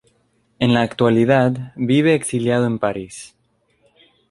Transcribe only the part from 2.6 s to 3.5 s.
en París.